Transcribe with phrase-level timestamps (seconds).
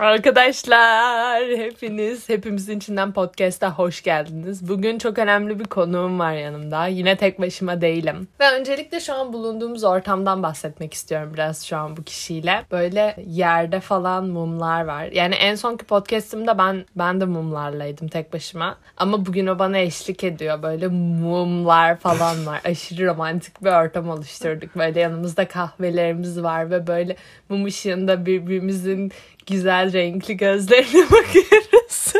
[0.00, 4.68] Arkadaşlar hepiniz hepimizin içinden podcast'a hoş geldiniz.
[4.68, 6.86] Bugün çok önemli bir konuğum var yanımda.
[6.86, 8.28] Yine tek başıma değilim.
[8.40, 12.64] Ve öncelikle şu an bulunduğumuz ortamdan bahsetmek istiyorum biraz şu an bu kişiyle.
[12.70, 15.04] Böyle yerde falan mumlar var.
[15.04, 18.78] Yani en sonki podcast'imde ben ben de mumlarlaydım tek başıma.
[18.96, 20.62] Ama bugün o bana eşlik ediyor.
[20.62, 22.60] Böyle mumlar falan var.
[22.64, 24.76] Aşırı romantik bir ortam oluşturduk.
[24.76, 27.16] Böyle yanımızda kahvelerimiz var ve böyle
[27.48, 29.12] mum ışığında birbirimizin
[29.46, 32.12] güzel renkli gözlerine bakıyoruz.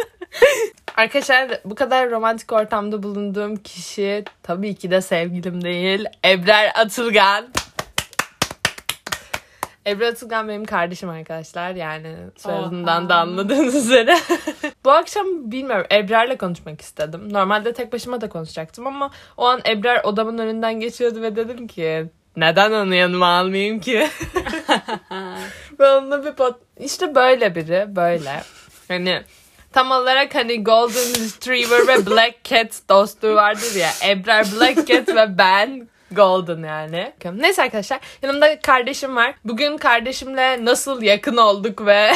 [0.97, 6.05] Arkadaşlar bu kadar romantik ortamda bulunduğum kişi tabii ki de sevgilim değil.
[6.25, 7.49] Ebrar Atılgan.
[9.87, 11.75] Ebru Atılgan benim kardeşim arkadaşlar.
[11.75, 14.19] Yani soyadından da anladığınız üzere.
[14.85, 17.33] Bu akşam bilmiyorum Ebrar'la konuşmak istedim.
[17.33, 22.07] Normalde tek başıma da konuşacaktım ama o an Ebrar odamın önünden geçiyordu ve dedim ki
[22.37, 24.09] neden onu yanıma almayayım ki?
[25.81, 26.57] ve onunla bir pot...
[26.79, 28.43] İşte böyle biri böyle.
[28.89, 29.23] Hani
[29.73, 33.91] tam olarak hani Golden Retriever ve Black Cat dostluğu vardır ya.
[34.09, 37.13] Ebrar Black Cat ve ben Golden yani.
[37.35, 39.35] Neyse arkadaşlar yanımda kardeşim var.
[39.45, 42.13] Bugün kardeşimle nasıl yakın olduk ve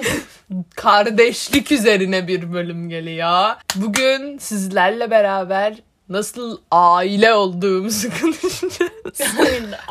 [0.76, 3.50] kardeşlik üzerine bir bölüm geliyor.
[3.76, 5.74] Bugün sizlerle beraber
[6.12, 9.20] nasıl aile olduğumuzu konuşacağız.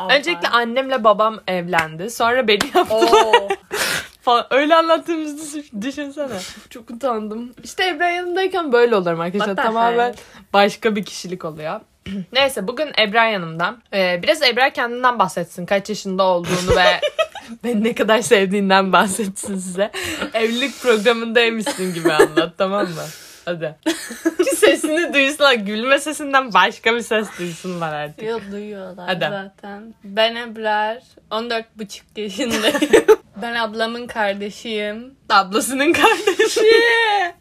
[0.09, 2.09] Öncelikle annemle babam evlendi.
[2.09, 3.57] Sonra beni yaptılar.
[4.21, 4.45] falan.
[4.49, 6.39] Öyle anlattığımızı düşünsene.
[6.69, 7.53] Çok utandım.
[7.63, 9.55] İşte Ebra yanındayken böyle olurum arkadaşlar.
[9.55, 10.15] Tamamen
[10.53, 11.79] başka bir kişilik oluyor.
[12.33, 13.75] Neyse bugün Ebra yanımda.
[13.93, 15.65] Ee, biraz Ebra kendinden bahsetsin.
[15.65, 17.01] Kaç yaşında olduğunu ve
[17.63, 19.91] beni ne kadar sevdiğinden bahsetsin size.
[20.33, 23.03] Evlilik programındaymışsın gibi anlat tamam mı?
[23.51, 23.75] Hadi.
[24.43, 25.53] Ki sesini duysunlar.
[25.53, 28.23] Gülme sesinden başka bir ses duysunlar artık.
[28.27, 29.19] Yok duyuyorlar Hadi.
[29.29, 29.93] zaten.
[30.03, 30.97] Ben Ebrar.
[31.31, 33.05] 14,5 yaşındayım.
[33.41, 35.15] ben ablamın kardeşiyim.
[35.29, 36.65] Ablasının kardeşi.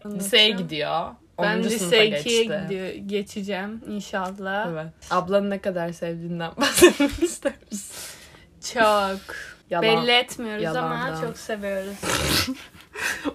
[0.07, 1.07] Liseye gidiyor.
[1.43, 1.63] Ben 10.
[1.63, 2.43] lise sınıfa 2'ye geçti.
[2.63, 4.69] gidiyor, geçeceğim inşallah.
[4.73, 4.87] Evet.
[5.11, 7.95] Ablanı ne kadar sevdiğinden bahsetmek ister misin?
[8.75, 9.37] Çok.
[9.71, 9.83] Yalan.
[9.85, 11.11] Belli etmiyoruz Yalandan.
[11.11, 11.97] ama çok seviyoruz.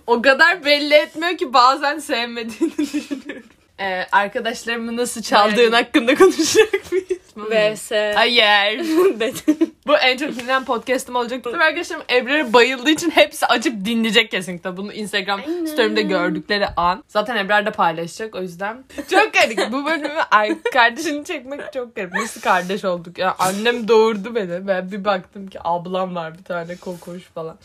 [0.08, 3.50] O kadar belli etmiyor ki bazen sevmediğini düşünüyorum.
[3.80, 5.74] Ee, arkadaşlarımı nasıl çaldığın Evet.
[5.74, 7.08] hakkında konuşacak mıyız?
[7.38, 7.92] VS.
[7.92, 8.80] Hayır.
[9.88, 11.44] Bu en çok dinlenen podcast'ım olacak.
[11.44, 14.78] Tabii arkadaşlarım Ebrar'a bayıldığı için hepsi açıp dinleyecek kesinlikle.
[14.78, 15.66] Bunu Instagram Aynen.
[15.66, 17.04] story'imde gördükleri an.
[17.08, 18.84] Zaten Ebrar da paylaşacak o yüzden.
[19.12, 19.72] Çok garip.
[19.72, 22.14] Bu bölümü ay- kardeşini çekmek çok garip.
[22.14, 23.18] Nasıl kardeş olduk?
[23.18, 24.68] Ya annem doğurdu beni.
[24.68, 27.58] Ben bir baktım ki ablam var bir tane kokoş falan.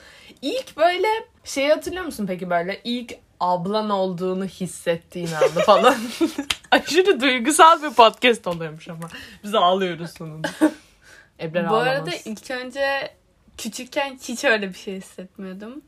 [0.43, 1.09] İlk böyle
[1.45, 5.97] şey hatırlıyor musun peki böyle ilk ablan olduğunu hissettiğin anda falan.
[6.71, 9.09] Aşırı duygusal bir podcast oluyormuş ama.
[9.45, 10.49] Biz ağlıyoruz sonunda.
[11.41, 11.89] Ebrar Bu ağlamaz.
[11.89, 13.15] arada ilk önce
[13.59, 15.83] küçükken hiç öyle bir şey hissetmiyordum.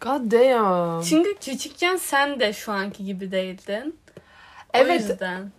[0.00, 1.02] God damn.
[1.02, 3.98] Çünkü küçükken sen de şu anki gibi değildin.
[4.74, 5.00] O Evet.
[5.00, 5.52] yüzden.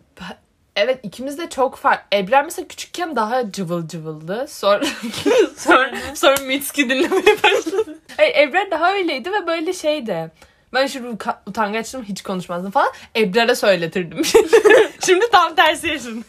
[0.76, 2.18] Evet ikimiz de çok farklı.
[2.18, 4.46] Ebrar mesela küçükken daha cıvıl cıvıldı.
[4.50, 4.86] Sonra
[5.58, 8.00] sonra, sonra Mitski dinlemeye başladı.
[8.18, 10.32] Hayır, Ebrar daha öyleydi ve böyle şeydi.
[10.74, 12.90] Ben şu uka- utangaçlığım hiç konuşmazdım falan.
[13.16, 14.26] Ebrar'a söyletirdim.
[15.06, 16.24] Şimdi tam tersi yaşanıyor.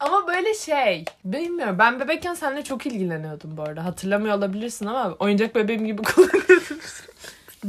[0.00, 1.76] Ama böyle şey, bilmiyorum.
[1.78, 3.84] Ben bebekken seninle çok ilgileniyordum bu arada.
[3.84, 6.78] Hatırlamıyor olabilirsin ama oyuncak bebeğim gibi kullanıyordum.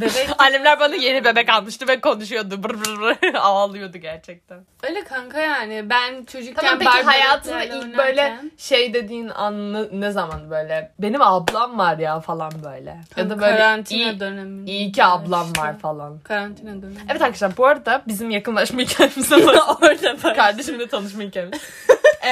[0.02, 2.63] Bebek Annemler bana yeni bebek almıştı ve konuşuyordu.
[2.63, 3.34] Brr brr brr.
[3.35, 4.58] Ağlıyordu gerçekten.
[4.84, 5.90] öyle kanka yani.
[5.90, 11.22] Ben çocukken Tamam peki hayatında ilk böyle oynarken- şey dediğin an ne- zaman böyle benim
[11.22, 12.97] ablam var ya falan böyle.
[13.18, 14.72] Ya da böyle karantina iyi, döneminde.
[14.72, 15.62] iyi ki ablam işte.
[15.62, 16.19] var falan.
[16.19, 16.96] Karantina dönemi.
[17.09, 19.31] Evet arkadaşlar bu arada bizim yakınlaşma hikayemiz.
[19.81, 21.62] Orada Kardeşimle tanışma hikayemiz.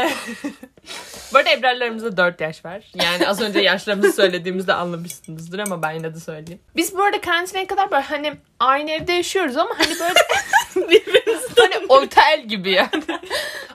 [1.34, 2.84] Bu arada Ebrar'larımızda 4 yaş var.
[2.96, 6.62] Yani az önce yaşlarımızı söylediğimizde anlamışsınızdır ama ben yine de söyleyeyim.
[6.76, 10.20] Biz bu arada karantinaya kadar böyle hani aynı evde yaşıyoruz ama hani böyle
[10.90, 13.04] birbirimiz hani otel gibi yani.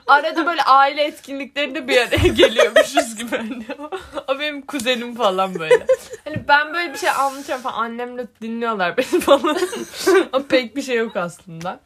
[0.07, 3.65] Arada böyle aile etkinliklerinde bir araya geliyormuşuz gibi hani.
[4.27, 5.85] O benim kuzenim falan böyle.
[6.23, 7.83] Hani ben böyle bir şey anlatıyorum falan.
[7.83, 9.57] Annemle dinliyorlar beni falan.
[10.33, 11.79] Ama pek bir şey yok aslında.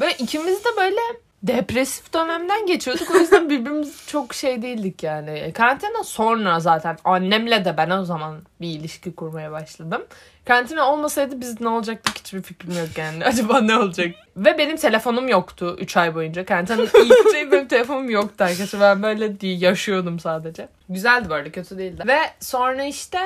[0.00, 1.00] Böyle ikimiz de böyle
[1.42, 3.10] depresif dönemden geçiyorduk.
[3.14, 5.52] O yüzden birbirimiz çok şey değildik yani.
[5.52, 10.02] Karantina sonra zaten annemle de ben o zaman bir ilişki kurmaya başladım.
[10.44, 13.24] Karantina olmasaydı biz ne olacaktık hiçbir fikrim yok yani.
[13.30, 14.14] Acaba ne olacak?
[14.36, 16.44] Ve benim telefonum yoktu 3 ay boyunca.
[16.44, 18.80] Karantinanın ilk 3 ayı benim telefonum yoktu arkadaşlar.
[18.80, 20.68] Ben böyle değil, yaşıyordum sadece.
[20.88, 22.02] Güzeldi arada kötü değildi.
[22.06, 23.18] Ve sonra işte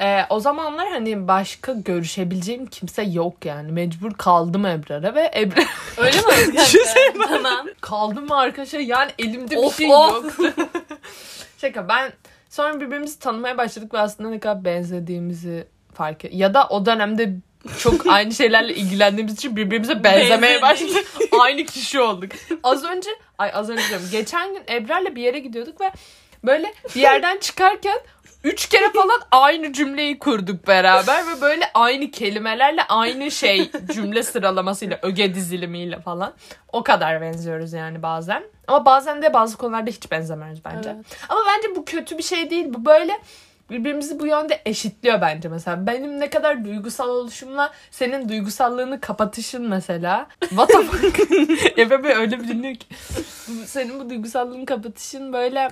[0.00, 3.72] e, o zamanlar hani başka görüşebileceğim kimse yok yani.
[3.72, 5.66] Mecbur kaldım Ebrar'a ve Ebrar
[5.98, 6.52] Öyle mi?
[6.56, 7.66] Düşünsene tamam.
[7.80, 10.24] kaldım mı arkadaşlar yani elimde bir Of, şey of.
[10.24, 10.52] yoktu.
[11.60, 12.12] Şaka ben
[12.50, 16.34] sonra birbirimizi tanımaya başladık ve aslında ne kadar benzediğimizi fark et.
[16.34, 17.32] Ya da o dönemde
[17.78, 20.62] çok aynı şeylerle ilgilendiğimiz için birbirimize benzemeye Benzedik.
[20.62, 21.06] başladık.
[21.40, 22.30] aynı kişi olduk.
[22.62, 24.06] Az önce ay az önce diyorum.
[24.12, 25.92] Geçen gün Ebrar'la bir yere gidiyorduk ve
[26.44, 27.98] böyle bir yerden çıkarken
[28.46, 34.98] üç kere falan aynı cümleyi kurduk beraber ve böyle aynı kelimelerle aynı şey cümle sıralamasıyla
[35.02, 36.32] öge dizilimiyle falan.
[36.72, 38.42] O kadar benziyoruz yani bazen.
[38.66, 40.94] Ama bazen de bazı konularda hiç benzemiyoruz bence.
[40.94, 41.06] Evet.
[41.28, 42.66] Ama bence bu kötü bir şey değil.
[42.68, 43.12] Bu böyle
[43.70, 45.86] birbirimizi bu yönde eşitliyor bence mesela.
[45.86, 50.26] Benim ne kadar duygusal oluşumla senin duygusallığını kapatışın mesela.
[50.40, 51.20] What the fuck?
[51.78, 52.86] Efe öyle bir dinliyor ki.
[53.66, 55.70] Senin bu duygusallığını kapatışın böyle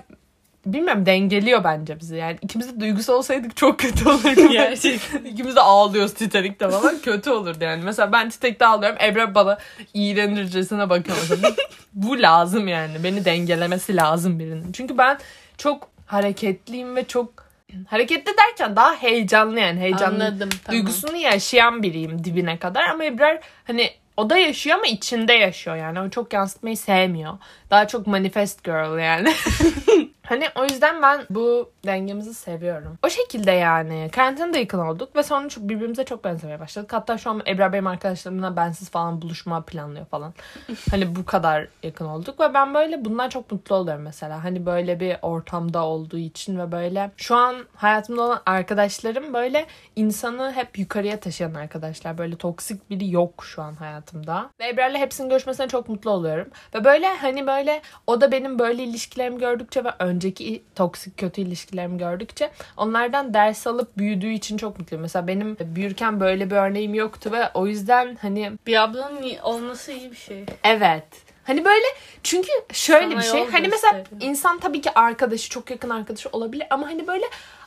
[0.66, 2.16] bilmem dengeliyor bence bizi.
[2.16, 4.52] Yani ikimiz de duygusal olsaydık çok kötü olurdu.
[4.52, 5.24] Gerçekten.
[5.24, 6.98] İkimiz de ağlıyoruz Titanic'te falan.
[6.98, 7.84] Kötü olurdu yani.
[7.84, 8.98] Mesela ben Titanic'te ağlıyorum.
[9.04, 9.58] Ebru bana
[9.94, 11.16] iğrenircesine bakıyor.
[11.92, 13.04] Bu lazım yani.
[13.04, 14.72] Beni dengelemesi lazım birinin.
[14.72, 15.18] Çünkü ben
[15.58, 17.44] çok hareketliyim ve çok
[17.86, 19.80] hareketli derken daha heyecanlı yani.
[19.80, 20.48] Heyecanlı Anladım.
[20.64, 20.80] Tamam.
[20.80, 26.00] duygusunu yaşayan biriyim dibine kadar ama Ebrar hani o da yaşıyor ama içinde yaşıyor yani.
[26.00, 27.32] O çok yansıtmayı sevmiyor.
[27.70, 29.32] Daha çok manifest girl yani.
[30.24, 32.98] hani o yüzden ben bu dengemizi seviyorum.
[33.06, 34.08] O şekilde yani.
[34.12, 36.92] Karantinada yakın olduk ve sonra çok, birbirimize çok benzemeye başladık.
[36.92, 40.34] Hatta şu an Ebrar benim arkadaşlarımla bensiz falan buluşma planlıyor falan.
[40.90, 44.44] hani bu kadar yakın olduk ve ben böyle bundan çok mutlu oluyorum mesela.
[44.44, 49.66] Hani böyle bir ortamda olduğu için ve böyle şu an hayatımda olan arkadaşlarım böyle
[49.96, 52.18] insanı hep yukarıya taşıyan arkadaşlar.
[52.18, 54.50] Böyle toksik biri yok şu an hayatımda.
[54.60, 56.48] Ve Ebrar'la hepsinin görüşmesine çok mutlu oluyorum.
[56.74, 61.98] Ve böyle hani böyle o da benim böyle ilişkilerimi gördükçe ve önceki toksik kötü ilişkilerimi
[61.98, 65.02] gördükçe onlardan ders alıp büyüdüğü için çok mutluyum.
[65.02, 70.10] Mesela benim büyürken böyle bir örneğim yoktu ve o yüzden hani Bir ablanın olması iyi
[70.10, 70.44] bir şey.
[70.64, 71.04] Evet.
[71.44, 71.86] Hani böyle
[72.22, 73.46] çünkü şöyle Sana bir şey.
[73.50, 74.30] Hani mesela gösteriyor.
[74.30, 77.24] insan tabii ki arkadaşı çok yakın arkadaşı olabilir ama hani böyle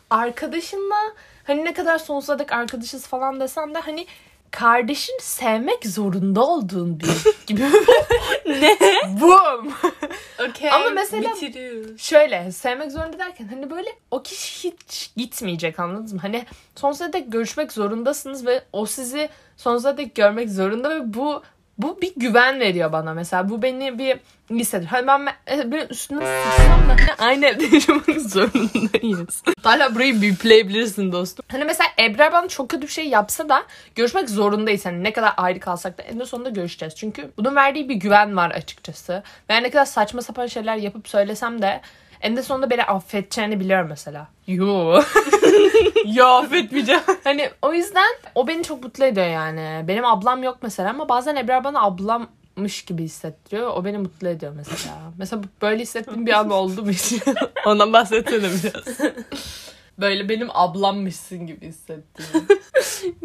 [0.10, 0.96] arkadaşınla
[1.44, 4.08] hani ne kadar sonsuza dek arkadaşız falan desen de hani
[4.52, 7.08] kardeşin sevmek zorunda olduğun bir
[7.48, 7.62] gibi.
[8.46, 8.78] Ne?
[9.22, 9.74] Boom.
[10.50, 10.72] Okey.
[10.72, 12.02] Ama mesela- Bitiriyoruz.
[12.02, 16.20] Şöyle sevmek zorunda derken hani böyle o kişi hiç gitmeyecek anladınız mı?
[16.22, 16.46] Hani
[16.76, 21.44] sonsuza dek görüşmek zorundasınız ve o sizi sonsuza dek görmek zorunda ve bu
[21.78, 23.50] bu bir güven veriyor bana mesela.
[23.50, 24.18] Bu beni bir
[24.50, 24.92] hissediyor.
[24.92, 29.44] Hani ben e, bir üstüne sıçsam da aynı evde yaşamak zorundayız.
[29.64, 31.46] Hala burayı bipleyebilirsin dostum.
[31.52, 33.64] Hani mesela Ebrar bana çok kötü bir şey yapsa da
[33.96, 34.86] görüşmek zorundayız.
[34.86, 36.96] Hani ne kadar ayrı kalsak da en sonunda görüşeceğiz.
[36.96, 39.24] Çünkü bunun verdiği bir güven var açıkçası.
[39.48, 41.82] Her ne kadar saçma sapan şeyler yapıp söylesem de
[42.22, 44.28] en de sonunda beni affedeceğini biliyorum mesela.
[44.48, 45.02] Yo.
[46.06, 47.02] Yo affetmeyeceğim.
[47.24, 49.88] Hani o yüzden o beni çok mutlu ediyor yani.
[49.88, 53.68] Benim ablam yok mesela ama bazen Ebrar bana ablammış gibi hissettiriyor.
[53.76, 54.96] O beni mutlu ediyor mesela.
[55.18, 57.14] Mesela böyle hissettiğim bir an oldu mu hiç?
[57.66, 58.98] Ondan bahsetsene biraz.
[60.00, 62.48] Böyle benim ablammışsın gibi hissettiğim.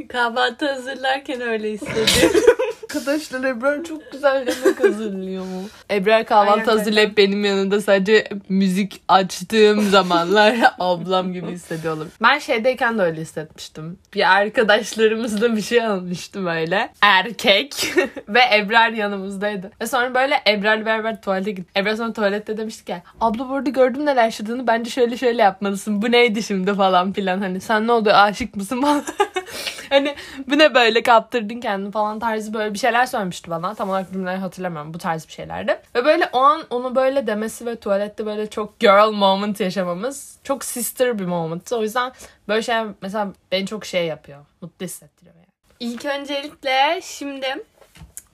[0.09, 2.43] Kahvaltı hazırlarken öyle hissediyorum.
[2.97, 5.63] Arkadaşlar Ebrar çok güzel yemek hazırlıyor mu?
[5.91, 12.09] Ebrar kahvaltı Aynen, hazırlayıp benim yanında sadece müzik açtığım zamanlar ablam gibi hissediyorum.
[12.23, 13.99] Ben şeydeyken de öyle hissetmiştim.
[14.15, 16.93] Bir arkadaşlarımızla bir şey almıştım öyle.
[17.03, 17.95] Erkek.
[18.29, 19.71] Ve Ebrar yanımızdaydı.
[19.81, 21.77] Ve sonra böyle Ebrar'la beraber tuvalete gittik.
[21.77, 26.03] Ebrar sonra tuvalette demişti ki abla burada gördüm neler yaşadığını bence şöyle şöyle yapmalısın.
[26.03, 27.41] Bu neydi şimdi falan filan.
[27.41, 29.05] Hani sen ne oldu aşık mısın falan.
[29.89, 30.15] hani
[30.47, 33.75] bu ne böyle kaptırdın kendini falan tarzı böyle bir şeyler söylemişti bana.
[33.75, 34.95] Tam olarak cümleleri hatırlamıyorum.
[34.95, 35.81] Bu tarz bir şeylerdi.
[35.95, 40.65] Ve böyle o an onu böyle demesi ve tuvalette böyle çok girl moment yaşamamız çok
[40.65, 41.73] sister bir moment.
[41.73, 42.13] O yüzden
[42.49, 44.39] böyle şey mesela beni çok şey yapıyor.
[44.61, 45.47] Mutlu hissettiriyor yani.
[45.81, 47.47] İlk öncelikle şimdi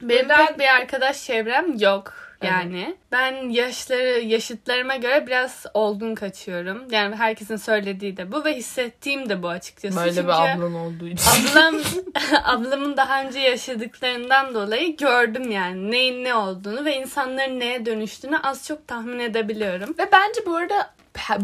[0.03, 0.47] benim Neden?
[0.47, 2.28] pek bir arkadaş çevrem yok.
[2.43, 6.83] Yani ben yaşları yaşıtlarıma göre biraz olgun kaçıyorum.
[6.91, 9.97] Yani herkesin söylediği de bu ve hissettiğim de bu açıkçası.
[9.97, 11.31] Böyle Çünkü bir ablan olduğu için.
[11.51, 11.75] ablam
[12.45, 18.67] ablamın daha önce yaşadıklarından dolayı gördüm yani neyin ne olduğunu ve insanların neye dönüştüğünü az
[18.67, 19.95] çok tahmin edebiliyorum.
[19.99, 20.91] Ve bence bu arada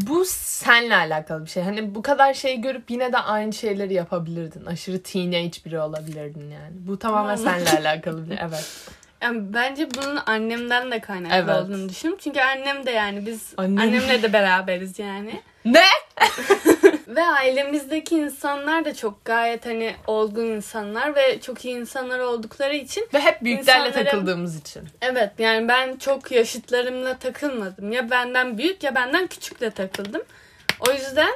[0.06, 1.62] bu senle alakalı bir şey.
[1.62, 4.66] Hani bu kadar şey görüp yine de aynı şeyleri yapabilirdin.
[4.66, 6.72] Aşırı teenage biri olabilirdin yani.
[6.72, 7.60] Bu tamamen Tamam.
[7.64, 8.88] seninle alakalı bir Evet.
[9.24, 11.48] Yani bence bunun annemden de kaynaklı Evet.
[11.62, 12.20] olduğunu düşünüyorum.
[12.24, 15.42] Çünkü annem de yani biz Annem- annemle de beraberiz yani.
[15.64, 15.82] Ne?
[17.08, 23.08] Ve ailemizdeki insanlar da çok gayet hani olgun insanlar ve çok iyi insanlar oldukları için
[23.14, 24.82] Ve hep büyüklerle İnsanların- takıldığımız için.
[25.02, 27.92] evet yani ben çok yaşıtlarımla takılmadım.
[27.92, 30.22] Ya benden büyük ya benden küçükle takıldım.
[30.88, 31.32] O yüzden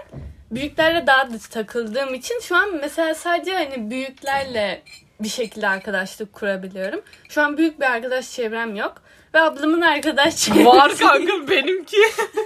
[0.50, 4.82] büyüklerle daha da takıldığım için şu an mesela sadece hani büyüklerle
[5.20, 7.00] bir şekilde arkadaşlık kurabiliyorum.
[7.28, 8.94] Şu an büyük bir arkadaş çevrem yok.
[9.34, 10.66] Ve ablamın arkadaş çevresi.
[10.66, 11.96] Var kanka benimki.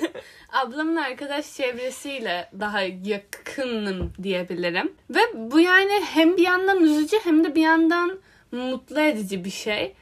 [0.53, 4.93] ablamın arkadaş çevresiyle daha yakınım diyebilirim.
[5.11, 8.19] Ve bu yani hem bir yandan üzücü hem de bir yandan
[8.53, 9.95] mutlu edici bir şey.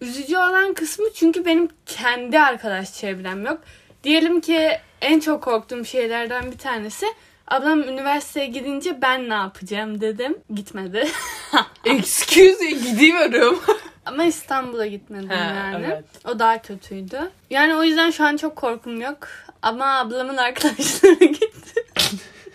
[0.00, 3.60] Üzücü olan kısmı çünkü benim kendi arkadaş çevrem yok.
[4.04, 7.06] Diyelim ki en çok korktuğum şeylerden bir tanesi
[7.50, 10.38] ablam üniversiteye gidince ben ne yapacağım dedim.
[10.54, 11.08] Gitmedi.
[11.84, 13.60] Excuse me gidiyorum.
[14.06, 15.86] Ama İstanbul'a gitmedim Ha, yani.
[15.88, 16.04] evet.
[16.24, 17.30] O daha kötüydü.
[17.50, 19.28] Yani o yüzden şu an çok korkum yok.
[19.62, 21.84] Ama ablamın arkadaşları gitti.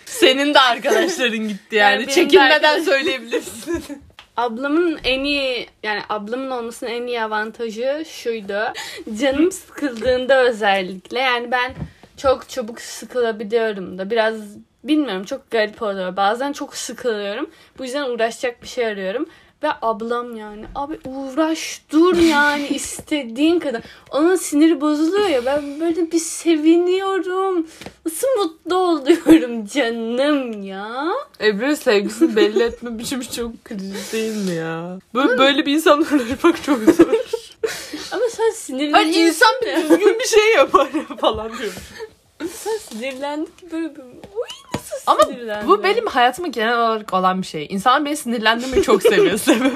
[0.06, 2.02] Senin de arkadaşların gitti yani.
[2.02, 3.84] Yani Çekinmeden arkadaş- söyleyebilirsin.
[4.38, 8.60] Ablamın en iyi yani ablamın olmasının en iyi avantajı şuydu.
[9.22, 11.74] Canım sıkıldığında özellikle yani ben
[12.18, 14.36] çok çabuk sıkılabiliyorum da biraz
[14.88, 16.18] bilmiyorum çok garip oluyor.
[16.18, 17.50] Bazen çok sıkılıyorum.
[17.77, 19.27] Bu yüzden uğraşacak bir şey arıyorum.
[19.63, 23.82] Ve ablam yani abi uğraş dur yani istediğin kadar.
[24.12, 27.68] Onun siniri bozuluyor ya ben böyle bir seviniyorum.
[28.06, 31.08] Nasıl mutlu oluyorum canım ya.
[31.42, 35.00] Ebru'nun sevgisini belli etme biçimi çok kriz değil mi ya?
[35.13, 37.08] Böyle, böyle bir insanla uğraşmak çok zor.
[38.12, 41.80] Ama sen sinirleniyorsun Hani insan bir düzgün bir şey yapar ya falan diyorum.
[42.39, 44.01] Sen sinirlendik ki böyle bir...
[45.08, 45.20] Ama
[45.68, 47.68] bu benim hayatıma genel olarak olan bir şey.
[47.70, 49.38] İnsanlar beni sinirlendirmeyi çok seviyor.
[49.38, 49.74] Sebep,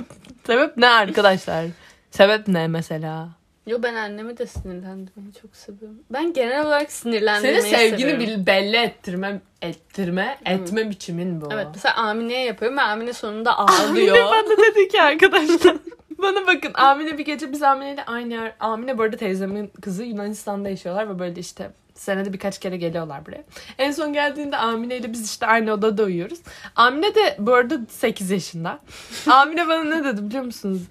[0.48, 1.66] sebep ne arkadaşlar?
[2.12, 3.30] Sebep ne mesela?
[3.68, 6.00] Yo ben annemi de sinirlendirmeyi çok seviyorum.
[6.14, 8.20] Ben genel olarak sinirlendirmeyi Senin sevgini seviyorum.
[8.42, 11.50] bil- belli ettirme, ettirme, etme biçimin bu.
[11.54, 14.18] Evet mesela Amine'ye yapıyorum ve Amine sonunda Amine ağlıyor.
[14.26, 15.76] bana dedi ki arkadaşlar.
[16.18, 18.56] Bana bakın Amine bir gece biz Amine ile aynı yer.
[18.60, 23.44] Amine bu arada teyzemin kızı Yunanistan'da yaşıyorlar ve böyle işte senede birkaç kere geliyorlar buraya.
[23.78, 26.40] En son geldiğinde Amine ile biz işte aynı odada uyuyoruz.
[26.76, 28.80] Amine de bu arada 8 yaşında.
[29.28, 30.82] Amine bana ne dedi biliyor musunuz?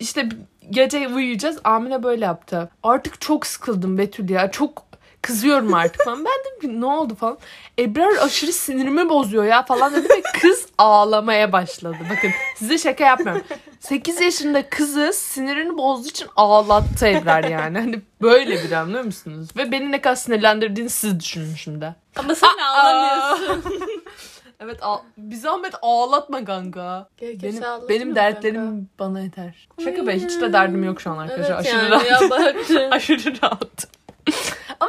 [0.00, 0.28] İşte
[0.70, 1.58] gece uyuyacağız.
[1.64, 2.70] Amine böyle yaptı.
[2.82, 4.50] Artık çok sıkıldım Betül ya.
[4.50, 4.85] Çok
[5.26, 6.24] kızıyorum artık falan.
[6.24, 7.38] Ben dedim ki ne oldu falan.
[7.78, 11.96] Ebrar aşırı sinirimi bozuyor ya falan dedi ve kız ağlamaya başladı.
[12.10, 13.42] Bakın size şaka yapmıyorum.
[13.80, 17.78] 8 yaşında kızı sinirini bozduğu için ağlattı Ebrar yani.
[17.78, 19.48] Hani böyle bir anlıyor musunuz?
[19.56, 21.94] Ve beni ne kadar sinirlendirdiğini siz düşünün şimdi.
[22.16, 23.64] Ama sen ağlamıyorsun.
[24.60, 27.08] evet ağ- bir zahmet ağlatma kanka.
[27.16, 28.20] Gerekirse Benim, ağlatırım benim kanka.
[28.34, 29.68] dertlerim bana yeter.
[29.84, 31.54] Şaka be hiç de derdim yok şu an arkadaşlar.
[31.54, 32.06] Evet Aşırı yani rahat.
[32.22, 32.90] ya baktın.
[32.90, 33.86] Aşırı rahat.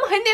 [0.07, 0.27] Ama hani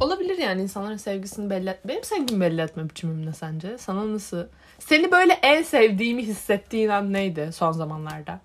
[0.00, 1.78] olabilir yani insanların sevgisini belli et.
[1.84, 3.78] Benim sevgimi belli etme biçimim ne sence?
[3.78, 4.46] Sana nasıl?
[4.78, 8.40] Seni böyle en sevdiğimi hissettiğin an neydi son zamanlarda?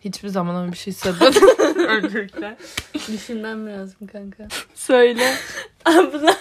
[0.00, 1.42] Hiçbir zaman öyle bir şey hissetmedim.
[1.88, 2.56] Öncelikle.
[3.12, 4.48] Düşünmem lazım kanka.
[4.74, 5.34] Söyle.
[5.84, 6.36] Abla.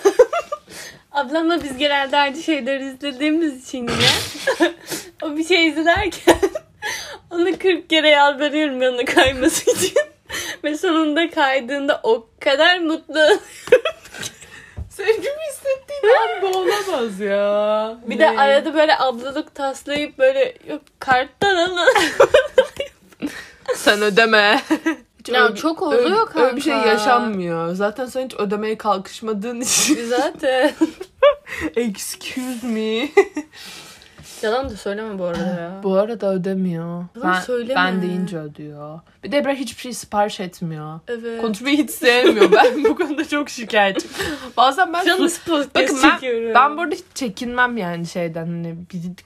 [1.12, 4.72] Ablamla biz genelde aynı şeyleri izlediğimiz için yine.
[5.22, 6.40] o bir şey izlerken
[7.32, 10.10] onu 40 kere yalvarıyorum yanına kayması için.
[10.64, 13.20] Ve sonunda kaydığında o kadar mutlu.
[14.90, 17.98] Sevgimi hissettiğim an bu olamaz ya.
[18.08, 21.90] Bir de arada böyle ablalık taslayıp böyle yok karttan alın.
[23.76, 24.62] Sen ödeme.
[25.20, 26.40] Hiç Ya öyle- çok oluyor öyle, kanka.
[26.44, 27.74] Öyle bir şey yaşanmıyor.
[27.74, 30.06] Zaten sen hiç ödemeye kalkışmadığın için.
[30.06, 30.72] Zaten.
[31.76, 33.10] Excuse me.
[34.44, 35.72] Yalan da söyleme bu arada ya.
[35.84, 37.06] Bu arada ödemiyor.
[37.16, 37.76] Yalan Ben, söyleme.
[37.76, 39.00] ben deyince ödüyor.
[39.24, 41.00] Bir de Ebrar hiçbir şey sipariş etmiyor.
[41.08, 41.42] Evet.
[41.42, 42.52] Konuşmayı hiç sevmiyor.
[42.52, 44.16] Ben bu konuda çok şikayetçiyim.
[44.58, 46.54] Bazen ben sus- podcast Bakın ben, çekiyorum.
[46.56, 48.76] ben burada hiç çekinmem yani şeyden hani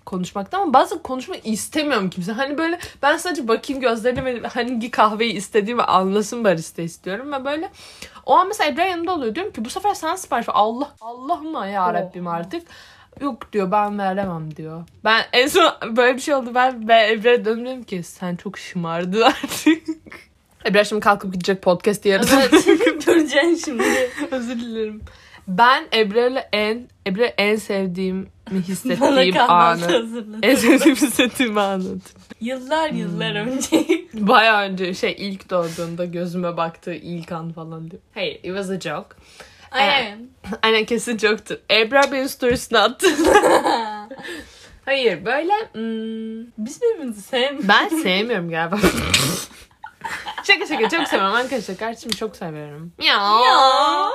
[0.05, 2.31] konuşmaktan ama bazen konuşmak istemiyorum kimse.
[2.31, 7.69] Hani böyle ben sadece bakayım gözlerine ve hangi kahveyi istediğimi anlasın barista istiyorum ve böyle
[8.25, 9.35] o an mesela Ebrar yanımda oluyor.
[9.35, 10.53] Diyorum ki bu sefer sen sipariş ver.
[10.57, 12.35] Allah Allah'ım ya Rabbim Oha.
[12.35, 12.63] artık.
[13.21, 14.83] Yok diyor ben veremem diyor.
[15.03, 16.51] Ben en son böyle bir şey oldu.
[16.55, 19.83] Ben, ben Ebrar'a döndüm ki sen çok şımardın artık.
[20.65, 22.35] Ebrar şimdi kalkıp gidecek podcast yarısı.
[22.35, 22.65] Evet.
[23.05, 23.83] Göreceksin şimdi.
[24.31, 25.01] Özür dilerim.
[25.47, 30.05] Ben Ebrar'la en Ebrar en sevdiğimi Bana hissettiğim anı.
[30.43, 31.83] En sevdiğimi hissettiğim anı.
[32.41, 33.85] Yıllar yıllar önce.
[34.13, 38.01] Bayağı önce şey ilk doğduğunda gözüme baktığı ilk an falan diyor.
[38.13, 39.15] Hayır it was a joke.
[39.73, 40.19] Aynen.
[40.63, 41.57] Aynen kesin joke'tur.
[41.71, 43.07] Ebrar benim storiesine attı.
[44.85, 47.67] Hayır böyle hmm, Biz birbirimizi sevmiyoruz.
[47.67, 48.77] ben sevmiyorum galiba.
[50.43, 51.77] şaka şaka çok seviyorum arkadaşlar.
[51.77, 52.93] Kardeşimi çok seviyorum.
[53.01, 53.39] Ya.
[53.45, 54.09] Ya.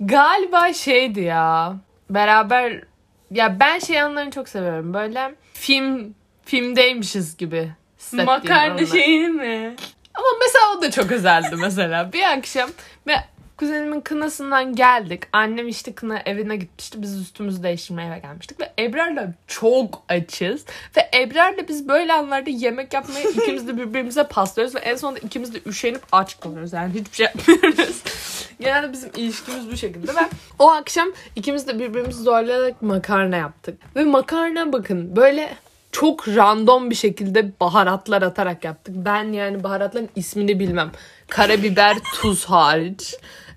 [0.00, 1.76] Galiba şeydi ya.
[2.10, 2.84] Beraber
[3.30, 4.94] ya ben şey anlarını çok seviyorum.
[4.94, 7.72] Böyle film filmdeymişiz gibi.
[8.12, 9.76] Makarna şeyini mi?
[10.14, 12.12] Ama mesela o da çok özeldi mesela.
[12.12, 12.70] Bir akşam
[13.06, 13.16] ve
[13.62, 15.22] kuzenimin kınasından geldik.
[15.32, 17.02] Annem işte kına evine gitmişti.
[17.02, 18.60] Biz üstümüzü değiştirmeye eve gelmiştik.
[18.60, 20.64] Ve Ebrar'la çok açız.
[20.96, 24.74] Ve Ebrar'la biz böyle anlarda yemek yapmayı ikimiz de birbirimize paslıyoruz.
[24.74, 26.72] Ve en sonunda ikimiz de üşenip aç kalıyoruz.
[26.72, 28.02] Yani hiçbir şey yapmıyoruz.
[28.60, 30.28] Genelde bizim ilişkimiz bu şekilde ve
[30.58, 33.78] o akşam ikimiz de birbirimizi zorlayarak makarna yaptık.
[33.96, 35.56] Ve makarna bakın böyle
[35.92, 38.94] çok random bir şekilde baharatlar atarak yaptık.
[38.98, 40.90] Ben yani baharatların ismini bilmem.
[41.28, 43.14] Karabiber, tuz hariç.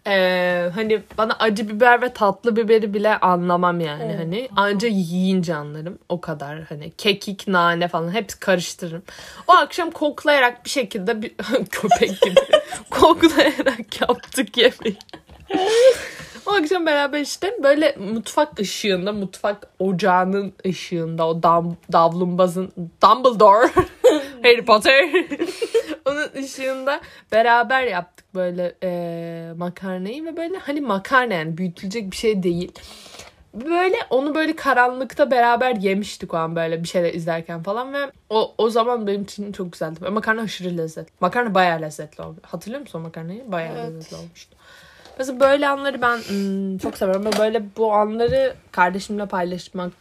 [0.07, 4.19] Ee, hani bana acı biber ve tatlı biberi bile anlamam yani Evet.
[4.19, 4.49] hani.
[4.55, 6.61] Anca yiyince anlarım o kadar.
[6.69, 9.03] Hani kekik nane falan hepsi karıştırırım.
[9.47, 11.35] O akşam koklayarak bir şekilde bir
[11.71, 12.35] köpek gibi
[12.89, 14.97] koklayarak yaptık yemeği.
[16.45, 22.71] O akşam beraber işte böyle mutfak ışığında, mutfak ocağının ışığında o dam, davlumbazın
[23.03, 23.67] Dumbledore
[24.43, 25.09] Harry Potter
[26.05, 27.01] onun ışığında
[27.31, 32.71] beraber yaptık böyle e, makarnayı ve böyle hani makarna yani büyütülecek bir şey değil.
[33.53, 38.53] Böyle onu böyle karanlıkta beraber yemiştik o an böyle bir şeyler izlerken falan ve o
[38.57, 39.99] o zaman benim için çok güzeldi.
[40.01, 41.13] Ve makarna aşırı lezzetli.
[41.19, 42.39] Makarna bayağı lezzetli oldu.
[42.43, 43.51] Hatırlıyor musun o makarnayı?
[43.51, 43.93] Bayağı Evet.
[43.93, 44.55] lezzetli olmuştu.
[45.17, 47.25] Mesela böyle anları ben hmm, çok seviyorum.
[47.39, 49.91] Böyle bu anları kardeşimle paylaşmak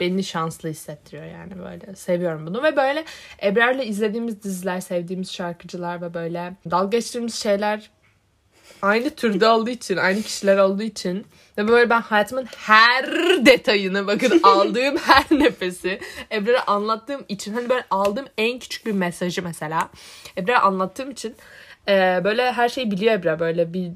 [0.00, 1.96] beni şanslı hissettiriyor yani böyle.
[1.96, 3.04] Seviyorum bunu ve böyle
[3.42, 7.90] Ebrar'la izlediğimiz diziler, sevdiğimiz şarkıcılar ve böyle dalga geçtiğimiz şeyler
[8.82, 11.26] aynı türde olduğu için, aynı kişiler olduğu için
[11.58, 13.06] ve böyle ben hayatımın her
[13.46, 16.00] detayını bakın aldığım her nefesi
[16.32, 19.90] Ebrar'a anlattığım için hani böyle aldığım en küçük bir mesajı mesela
[20.36, 21.34] Ebrar'a anlattığım için
[21.88, 23.90] e, böyle her şeyi biliyor Ebrar böyle bir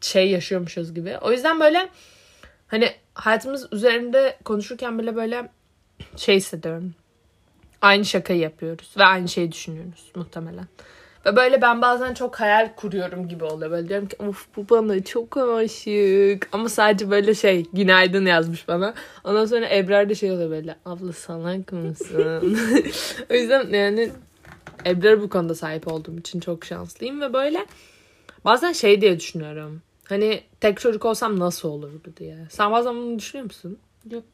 [0.00, 1.18] şey yaşıyormuşuz gibi.
[1.20, 1.88] O yüzden böyle
[2.70, 5.48] hani hayatımız üzerinde konuşurken bile böyle
[6.16, 6.94] şey hissediyorum.
[7.82, 10.66] Aynı şakayı yapıyoruz ve aynı şeyi düşünüyoruz muhtemelen.
[11.26, 13.70] Ve böyle ben bazen çok hayal kuruyorum gibi oluyor.
[13.70, 16.48] Böyle diyorum ki of bu bana çok aşık.
[16.52, 18.94] Ama sadece böyle şey günaydın yazmış bana.
[19.24, 22.58] Ondan sonra Ebrar da şey oluyor böyle abla salak mısın?
[23.30, 24.10] o yüzden yani
[24.86, 27.66] Ebrar bu konuda sahip olduğum için çok şanslıyım ve böyle
[28.44, 29.82] bazen şey diye düşünüyorum.
[30.10, 32.38] Hani tek çocuk olsam nasıl olurdu diye.
[32.50, 33.78] Sen bazen bunu düşünüyor musun?
[34.10, 34.24] Yok.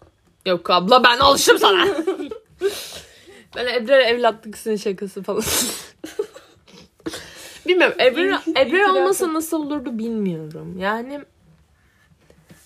[0.47, 1.87] Yok abla ben alışım sana.
[3.56, 5.42] ben Ebrar evlatlık sizin şakası falan.
[7.66, 7.96] Bilmiyorum.
[8.00, 10.79] Ebrar, Ebrar olmasa nasıl olurdu bilmiyorum.
[10.79, 11.20] Yani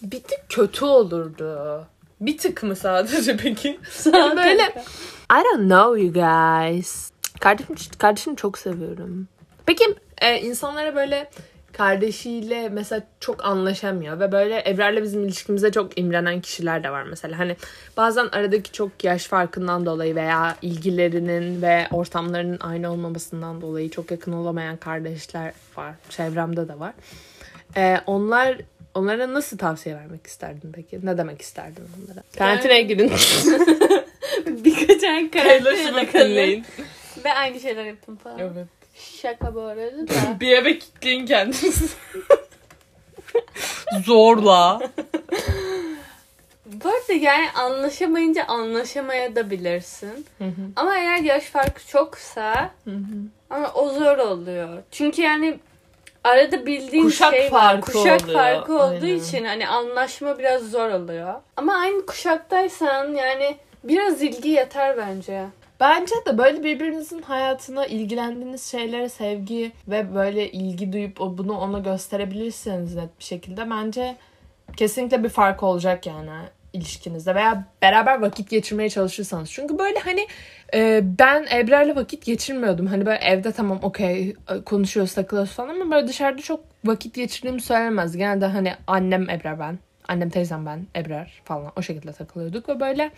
[0.03, 1.87] bir tık kötü olurdu.
[2.21, 3.79] Bir tık mı sadece peki?
[4.13, 4.63] Yani böyle
[5.33, 7.11] I don't know you guys.
[7.41, 9.29] Kardeşim, kardeşimi çok seviyorum.
[9.67, 11.31] Peki e, insanlara böyle
[11.73, 17.39] kardeşiyle mesela çok anlaşamıyor ve böyle Ebrar'la bizim ilişkimize çok imrenen kişiler de var mesela.
[17.39, 17.57] Hani
[17.97, 24.33] bazen aradaki çok yaş farkından dolayı veya ilgilerinin ve ortamlarının aynı olmamasından dolayı çok yakın
[24.33, 25.95] olamayan kardeşler var.
[26.09, 26.93] Çevremde de var.
[27.77, 28.57] E, onlar
[28.95, 31.07] onlara nasıl tavsiye vermek isterdin peki?
[31.07, 32.23] Ne demek isterdin onlara?
[32.39, 33.13] Karantinaya girin.
[34.65, 36.65] Birkaç ay Swift kalın.
[37.25, 38.39] Ve aynı şeyler yapın falan.
[38.39, 38.80] Evet.
[39.01, 40.15] Şaka bu arada da.
[40.41, 41.87] Bir eve kilitleyin kendinizi.
[44.05, 44.81] Zorla.
[46.67, 50.27] bu arada yani anlaşamayınca anlaşamaya da bilirsin.
[50.77, 52.71] Ama eğer yaş farkı çoksa
[53.51, 54.83] ama o zor oluyor.
[54.91, 55.59] Çünkü yani
[56.25, 57.49] arada bildiğin Kuşak şey var.
[57.51, 58.39] farkı Kuşak oluyor.
[58.39, 59.17] farkı olduğu Aynen.
[59.19, 61.35] için hani anlaşma biraz zor oluyor.
[61.57, 65.45] Ama aynı kuşaktaysan yani biraz ilgi yeter bence.
[65.81, 72.95] Bence de böyle birbirinizin hayatına ilgilendiğiniz şeylere sevgi ve böyle ilgi duyup bunu ona gösterebilirseniz
[72.95, 74.17] net bir şekilde bence
[74.77, 76.31] kesinlikle bir fark olacak yani
[76.73, 79.51] ilişkinizde veya beraber vakit geçirmeye çalışırsanız.
[79.51, 80.27] Çünkü böyle hani
[80.75, 82.87] e, ben Ebrar'la vakit geçirmiyordum.
[82.87, 87.61] Hani böyle evde tamam okey e, konuşuyoruz takılıyoruz falan ama böyle dışarıda çok vakit geçirdiğimi
[87.61, 88.17] söylemez.
[88.17, 89.79] Genelde hani annem Ebrar ben.
[90.09, 93.11] Annem teyzem ben Ebrar falan o şekilde takılıyorduk ve böyle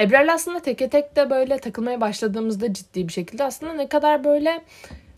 [0.00, 4.64] Ebrar'la aslında teke tek de böyle takılmaya başladığımızda ciddi bir şekilde aslında ne kadar böyle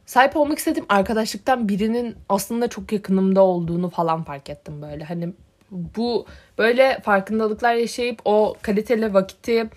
[0.07, 5.05] sahip olmak istediğim arkadaşlıktan birinin aslında çok yakınımda olduğunu falan fark ettim böyle.
[5.05, 5.33] Hani
[5.71, 6.27] bu
[6.59, 9.71] böyle farkındalıklar yaşayıp o kaliteli vakiti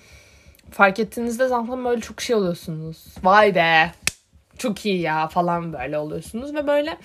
[0.71, 3.05] fark ettiğinizde zaten böyle çok şey oluyorsunuz.
[3.23, 3.91] Vay be
[4.57, 6.97] çok iyi ya falan böyle oluyorsunuz ve böyle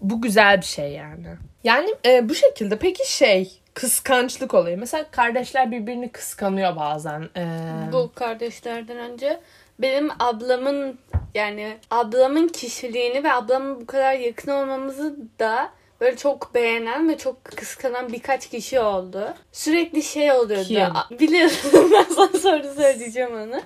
[0.00, 1.26] bu güzel bir şey yani.
[1.64, 4.78] Yani e, bu şekilde peki şey kıskançlık olayı.
[4.78, 7.28] Mesela kardeşler birbirini kıskanıyor bazen.
[7.36, 7.44] E,
[7.92, 9.40] Bu kardeşlerden önce
[9.78, 10.98] benim ablamın
[11.34, 17.44] yani ablamın kişiliğini ve ablamın bu kadar yakın olmamızı da böyle çok beğenen ve çok
[17.44, 19.34] kıskanan birkaç kişi oldu.
[19.52, 20.64] Sürekli şey oluyordu.
[20.68, 21.18] Kim?
[21.18, 21.56] Biliyorum
[21.92, 23.60] ben sana sonra söyleyeceğim onu.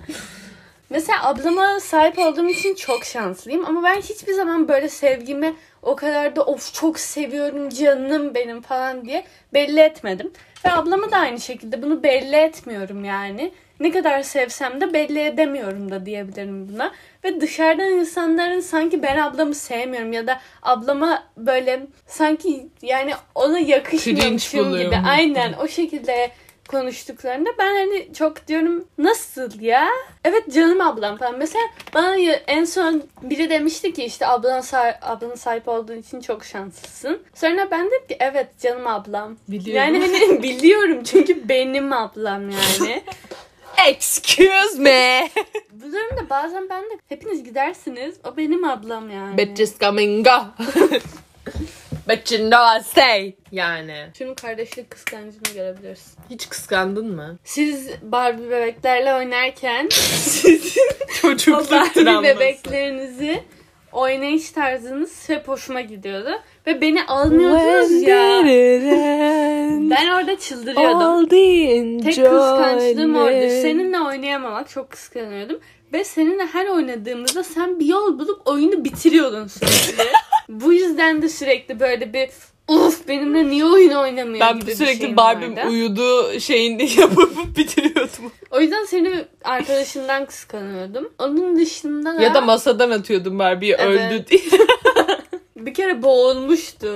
[0.89, 6.35] Mesela ablama sahip olduğum için çok şanslıyım ama ben hiçbir zaman böyle sevgimi o kadar
[6.35, 10.31] da of çok seviyorum canım benim falan diye belli etmedim.
[10.65, 13.51] Ve ablama da aynı şekilde bunu belli etmiyorum yani.
[13.79, 16.91] ne kadar sevsem de belli edemiyorum da diyebilirim buna.
[17.23, 24.77] Ve dışarıdan insanların sanki ben ablamı sevmiyorum ya da ablama böyle sanki yani ona yakışmıyormuşum
[24.77, 24.95] gibi.
[25.07, 26.31] Aynen o şekilde
[26.69, 29.89] konuştuklarında ben hani çok diyorum nasıl ya?
[30.25, 31.37] Evet canım ablam falan.
[31.37, 36.45] Mesela bana en son biri demişti ki işte ablan sah- ablanın sahip olduğun için çok
[36.45, 37.21] şanslısın.
[37.35, 39.37] Sonra ben dedim ki evet canım ablam.
[39.47, 39.93] Biliyorum.
[39.95, 43.03] Yani hani biliyorum çünkü benim ablam yani.
[43.87, 45.29] Excuse me.
[45.71, 48.15] Bu durumda bazen ben de hepiniz gidersiniz.
[48.23, 49.37] O benim ablam yani.
[49.37, 50.31] Bitches coming go.
[52.07, 53.35] But you know I stay.
[53.51, 53.95] Yani.
[54.17, 56.13] Şunun kardeşlik kıskancını görebilirsin.
[56.29, 57.37] Hiç kıskandın mı?
[57.43, 60.89] Siz Barbie bebeklerle oynarken sizin
[61.21, 63.43] Çocukluk Barbie bebeklerinizi
[63.91, 66.31] oynayış tarzınız hep hoşuma gidiyordu.
[66.67, 68.41] Ve beni almıyordunuz ya.
[69.89, 71.25] Ben orada çıldırıyordum.
[72.03, 73.49] Tek kıskançlığım oydu.
[73.61, 75.59] Seninle oynayamamak çok kıskanıyordum.
[75.93, 80.03] Ve seninle her oynadığımızda sen bir yol bulup oyunu bitiriyordun sürekli.
[80.49, 82.29] Bu yüzden de sürekli böyle bir
[82.67, 85.69] uf benimle niye oyun oynamıyor Ben gibi bir sürekli şeyim Barbie'm vardı.
[85.69, 88.31] uyudu şeyini yapıp bitiriyordum.
[88.51, 91.09] O yüzden seni arkadaşından kıskanıyordum.
[91.19, 94.11] Onun dışında da, Ya da masadan atıyordum Barbie'yi Evet.
[94.11, 94.41] öldü diye.
[95.65, 96.87] bir kere boğulmuştu.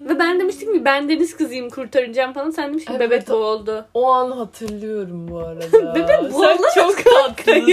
[0.00, 2.50] Ve ben demiştim ki ben deniz kızıyım kurtaracağım falan.
[2.50, 3.00] Sen demiştin Evet.
[3.10, 3.84] bebek boğuldu.
[3.94, 5.94] O an hatırlıyorum bu arada.
[5.94, 7.66] Bebek boğularak Sen çok tatlısın.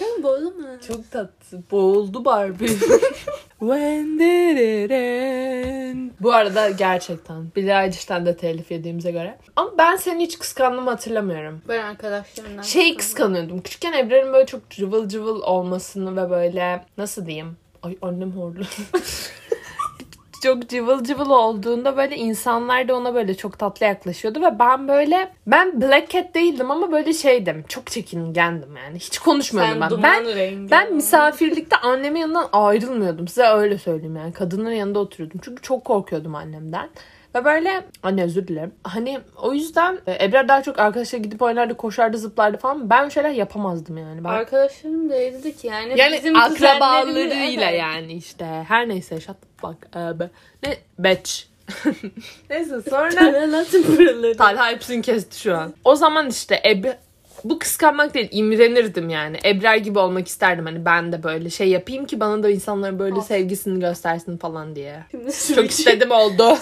[0.00, 0.66] Ben boğuldu mu?
[0.88, 1.58] Çok tatlı.
[1.70, 2.68] Boğuldu Barbie.
[3.60, 6.10] When did it end?
[6.20, 9.38] Bu arada gerçekten Billie Eilish'ten de telif yediğimize göre.
[9.56, 11.62] Ama ben seni hiç kıskandığımı hatırlamıyorum.
[11.68, 12.98] Ben arkadaşlarımdan Şey kıskandım.
[12.98, 13.60] kıskanıyordum.
[13.62, 17.56] Küçükken Ebrar'ın böyle çok cıvıl cıvıl olmasını ve böyle nasıl diyeyim?
[17.82, 18.62] Ay annem horlu.
[20.42, 25.32] çok cıvıl cıvıl olduğunda böyle insanlar da ona böyle çok tatlı yaklaşıyordu ve ben böyle
[25.46, 27.64] ben Black Cat değildim ama böyle şeydim.
[27.68, 28.98] Çok çekingendim yani.
[28.98, 30.02] Hiç konuşmuyordum Sen ben.
[30.02, 30.70] Ben rengi.
[30.70, 33.28] ben misafirlikte annemin yanından ayrılmıyordum.
[33.28, 34.32] Size öyle söyleyeyim yani.
[34.32, 35.40] Kadının yanında oturuyordum.
[35.44, 36.88] Çünkü çok korkuyordum annemden.
[37.34, 38.74] Ve böyle anne özür dilerim.
[38.82, 42.90] Hani o yüzden e, Ebrar daha çok arkadaşlar gidip oynardı, koşardı, zıplardı falan.
[42.90, 44.24] Ben şeyler yapamazdım yani.
[44.24, 47.80] Ben, Arkadaşlarım da dedi ki yani, yani bizim akrabalarıyla evet.
[47.80, 48.44] yani işte.
[48.68, 49.96] Her neyse shut the fuck.
[50.62, 50.76] Ne?
[50.98, 51.30] Bitch.
[52.50, 53.10] neyse sonra?
[54.36, 55.74] Talha hepsini kesti şu an.
[55.84, 56.84] O zaman işte Eb
[57.44, 59.38] bu kıskanmak değil imrenirdim yani.
[59.44, 63.14] Ebrar gibi olmak isterdim hani ben de böyle şey yapayım ki bana da insanların böyle
[63.14, 63.26] Of.
[63.26, 65.04] sevgisini göstersin falan diye.
[65.54, 66.58] Çok istedim oldu.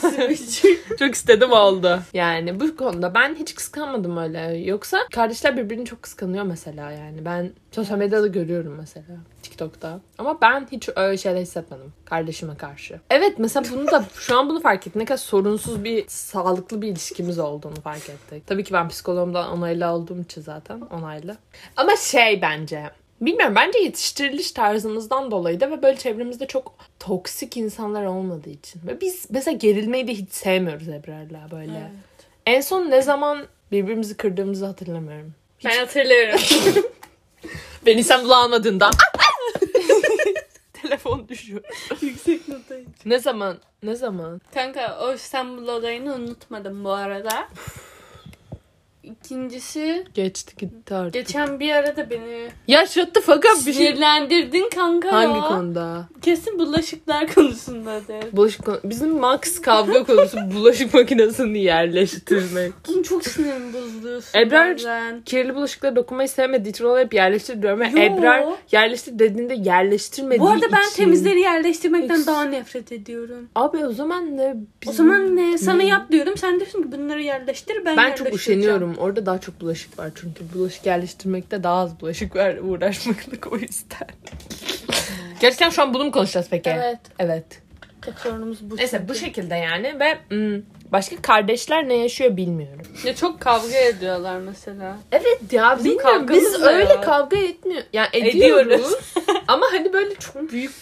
[0.98, 2.00] çok istedim oldu.
[2.14, 4.56] Yani bu konuda ben hiç kıskanmadım öyle.
[4.56, 7.24] Yoksa kardeşler birbirini çok kıskanıyor mesela yani.
[7.24, 9.06] Ben sosyal medyada görüyorum mesela.
[9.48, 10.00] TikTok'ta.
[10.18, 13.00] Ama ben hiç öyle şeyler hissetmedim kardeşime karşı.
[13.10, 15.00] Evet mesela bunu da şu an bunu fark ettim.
[15.00, 18.46] Ne kadar sorunsuz bir sağlıklı bir ilişkimiz olduğunu fark ettik.
[18.46, 21.36] Tabii ki ben psikologumdan onaylı olduğum için zaten onaylı.
[21.76, 28.04] Ama şey bence Bilmiyorum bence yetiştiriliş tarzımızdan dolayı da ve böyle çevremizde çok toksik insanlar
[28.04, 28.80] olmadığı için.
[28.86, 31.72] Ve biz mesela gerilmeyi de hiç sevmiyoruz Ebrar'la böyle.
[31.72, 32.28] Evet.
[32.46, 35.34] En son ne zaman birbirimizi kırdığımızı hatırlamıyorum.
[35.64, 36.40] Ben hatırlıyorum.
[37.86, 38.90] Beni sen almadığında
[41.08, 41.60] telefon düşüyor.
[42.00, 42.86] Yüksek notayı.
[43.06, 43.58] Ne zaman?
[43.82, 44.40] Ne zaman?
[44.54, 47.48] Kanka o İstanbul olayını unutmadım bu arada.
[49.08, 51.12] İkincisi Geçti gitti artık.
[51.14, 53.86] geçen bir arada beni Ya shut the fuck up bir şey.
[53.86, 55.44] sinirlendirdin kanka Hangi ya.
[55.44, 56.08] konuda?
[56.22, 58.20] Kesin bulaşıklar konusunda de.
[58.32, 62.72] Bulaşık konu- Bizim max kavga konusu bulaşık makinesini yerleştirmek.
[62.88, 64.38] Bunu çok sinirimi bozuyorsun.
[64.38, 65.20] Ebrar- bazen.
[65.22, 67.80] Kirli bulaşıklara dokunmayı sevmediği için onu hep yerleştir diyorum.
[67.80, 68.04] Ve.
[68.04, 73.48] Ebrar yerleştir dediğinde yerleştirmediği Bu arada ben için- temizleri yerleştirmekten Hiç- daha nefret ediyorum.
[73.54, 74.44] Abi o zaman ne?
[74.50, 75.58] O bizim- zaman ne?
[75.58, 76.36] Sana yap diyorum.
[76.36, 78.60] Sen diyorsun ki bunları yerleştir ben, Ben çok yerleştireceğim.
[78.60, 78.94] üşeniyorum.
[78.98, 80.44] Orada daha çok bulaşık var çünkü.
[80.54, 82.56] Bulaşık yerleştirmekte daha az bulaşık var.
[82.62, 84.08] Uğraşmaklık o yüzden.
[85.40, 86.70] Gerçekten şu an bunu mu konuşacağız peki?
[86.70, 86.98] Evet.
[87.18, 87.44] Evet.
[88.02, 88.76] Tek sorunumuz bu.
[88.76, 89.26] Neyse bu çünkü.
[89.26, 92.82] şekilde yani ve mm, başka kardeşler ne yaşıyor bilmiyorum.
[93.04, 94.96] Ya çok kavga ediyorlar mesela.
[95.12, 97.00] Evet ya Bizim bilmiyorum biz kavgamız öyle ya.
[97.00, 97.82] kavga etmiyor.
[97.92, 98.66] Yani ediyoruz.
[98.72, 98.98] Ediyoruz.
[99.48, 100.72] ama hani böyle çok büyük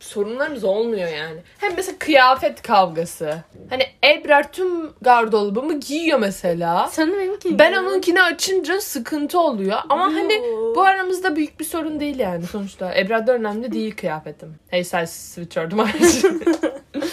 [0.00, 1.40] sorunlarımız olmuyor yani.
[1.58, 3.36] Hem mesela kıyafet kavgası.
[3.70, 6.88] Hani Ebrar tüm gardırobumu giyiyor mesela.
[6.92, 7.58] Sen benimki.
[7.58, 9.78] Ben onunkini açınca sıkıntı oluyor.
[9.88, 10.42] Ama hani
[10.74, 12.94] bu aramızda büyük bir sorun değil yani sonuçta.
[12.94, 14.54] Ebrar'da önemli değil kıyafetim.
[14.68, 16.24] Hey size sweatshirt'üm hariç.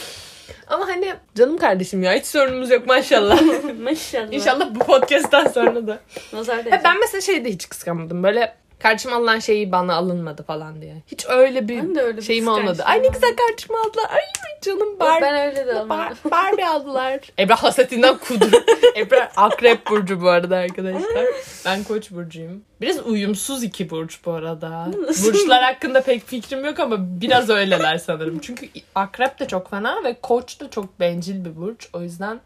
[0.67, 3.41] Ama hani canım kardeşim ya hiç sorunumuz yok maşallah.
[3.81, 4.31] Maşallah.
[4.31, 5.99] İnşallah bu podcast'tan sonra da.
[6.33, 8.23] Nazar Ha, ben mesela şeyde hiç kıskanmadım.
[8.23, 10.95] Böyle Kardeşim alınan şeyi bana alınmadı falan diye.
[11.07, 12.83] Hiç öyle bir Ben de öyle bir şeyim olmadı.
[12.85, 14.05] Ay ne güzel kardeşim aldılar.
[14.09, 14.19] Ay
[14.61, 15.21] canım Barbie.
[15.21, 16.17] ben öyle de Bar- olmadım.
[16.31, 17.19] Barbie aldılar.
[17.39, 18.51] Ebra hasetinden kudur.
[18.97, 21.25] Ebra akrep burcu bu arada arkadaşlar.
[21.65, 22.61] Ben koç burcuyum.
[22.81, 24.87] Biraz uyumsuz iki burç bu arada.
[25.07, 28.39] Burçlar hakkında pek fikrim yok ama biraz öyleler sanırım.
[28.39, 31.87] Çünkü akrep de çok fena ve koç da çok bencil bir burç.
[31.93, 32.39] O yüzden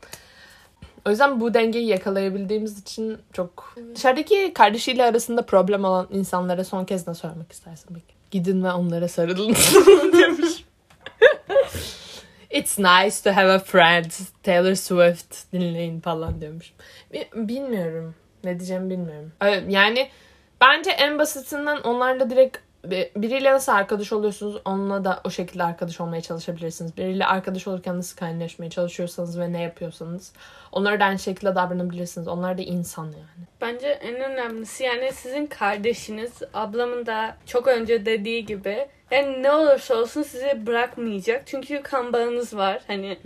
[1.06, 3.76] o yüzden bu dengeyi yakalayabildiğimiz için çok...
[3.96, 8.14] Dışarıdaki kardeşiyle arasında problem olan insanlara son kez ne söylemek istersin peki?
[8.32, 9.56] Gidin ve onlara sarılın
[10.14, 10.64] diyormuş.
[12.50, 14.12] It's nice to have a friend.
[14.44, 16.42] Taylor Swift dinleyin falan.
[17.14, 18.16] Bi- Bilmiyorum.
[18.44, 19.32] Ne diyeceğimi bilmiyorum.
[19.70, 20.10] Yani
[20.62, 22.58] bence en basitinden onlarla direkt
[23.16, 26.98] biriyle nasıl arkadaş oluyorsunuz onunla da o şekilde arkadaş olmaya çalışabilirsiniz.
[26.98, 30.34] Biriyle arkadaş olurken nasıl kaynaşmaya çalışıyorsanız ve ne yapıyorsanız
[30.72, 32.28] onlara da aynı şekilde davranabilirsiniz.
[32.28, 33.48] Onlar da insan yani.
[33.62, 39.96] Bence en önemlisi yani sizin kardeşiniz ablamın da çok önce dediği gibi yani ne olursa
[39.96, 41.44] olsun sizi bırakmayacak.
[41.46, 42.82] Çünkü kan bağınız var.
[42.88, 43.18] Hani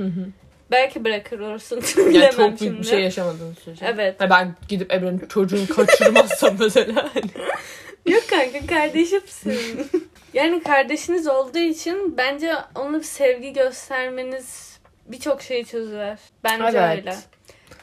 [0.72, 1.82] belki bırakır olursun.
[1.98, 3.86] Yani Bilemem çok büyük bir şey yaşamadığınız sürece.
[3.86, 4.16] Evet.
[4.20, 7.10] Ben gidip Ebru'nun çocuğunu kaçırmazsam mesela.
[7.14, 7.32] hani.
[8.06, 9.88] Yok kanka kardeşimsin.
[10.34, 16.20] yani kardeşiniz olduğu için bence ona bir sevgi göstermeniz birçok şeyi çözer.
[16.44, 16.98] Bence Evet.
[16.98, 17.16] öyle.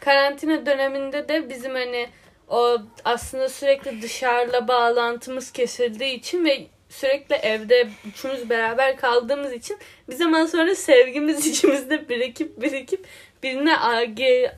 [0.00, 2.08] Karantina döneminde de bizim hani
[2.48, 9.78] o aslında sürekli dışarıla bağlantımız kesildiği için ve sürekli evde üçümüz beraber kaldığımız için
[10.10, 13.06] bir zaman sonra sevgimiz içimizde birikip birikip
[13.42, 13.76] birine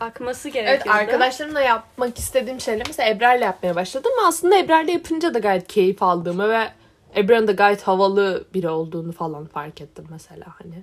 [0.00, 0.82] akması gerekiyordu.
[0.84, 6.02] Evet arkadaşlarımla yapmak istediğim şeyler mesela Ebrar'la yapmaya başladım aslında Ebrar'la yapınca da gayet keyif
[6.02, 6.68] aldığımı ve
[7.16, 10.82] Ebrar'ın da gayet havalı biri olduğunu falan fark ettim mesela hani.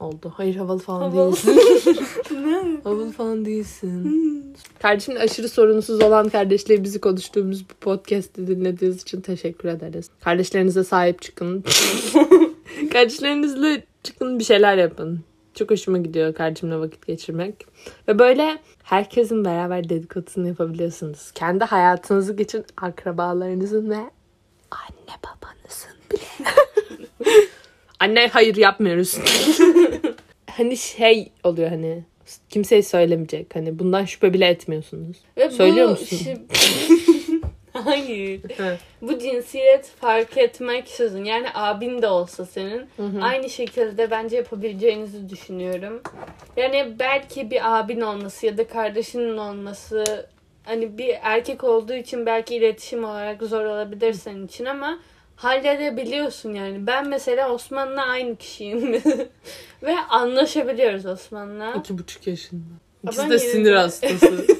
[0.00, 0.32] Oldu.
[0.36, 1.32] Hayır havalı falan Havalı.
[1.32, 2.80] değilsin.
[2.84, 4.56] havalı falan değilsin.
[4.82, 10.10] Kardeşimle aşırı sorunsuz olan kardeşle bizi konuştuğumuz bu podcast'i dinlediğiniz için teşekkür ederiz.
[10.24, 11.64] Kardeşlerinize sahip çıkın.
[12.92, 15.20] Kardeşlerinizle çıkın bir şeyler yapın.
[15.56, 17.54] Çok hoşuma gidiyor kardeşimle vakit geçirmek.
[18.08, 21.30] Ve böyle herkesin beraber dedikodusunu yapabiliyorsunuz.
[21.34, 23.96] Kendi hayatınızı geçin akrabalarınızın ve
[24.70, 26.50] anne babanızın bile.
[28.00, 29.18] anne hayır yapmıyoruz.
[30.50, 32.04] hani şey oluyor hani
[32.48, 33.56] kimseye söylemeyecek.
[33.56, 35.16] Hani bundan şüphe bile etmiyorsunuz.
[35.36, 36.16] Ve Söylüyor bu musun?
[36.16, 37.15] şi-
[37.84, 38.40] Hayır.
[38.56, 38.76] Hı.
[39.02, 42.88] Bu cinsiyet fark etmeksizin yani abin de olsa senin
[43.22, 46.02] aynı şekilde bence yapabileceğinizi düşünüyorum.
[46.56, 50.04] Yani belki bir abin olması ya da kardeşinin olması
[50.64, 54.98] hani bir erkek olduğu için belki iletişim olarak zor olabilir senin için ama
[55.36, 56.86] halledebiliyorsun yani.
[56.86, 58.92] Ben mesela Osman'la aynı kişiyim.
[59.82, 61.74] Ve anlaşabiliyoruz Osman'la.
[61.74, 62.62] İki buçuk yaşında.
[63.04, 64.46] İkisi de sinir hastası.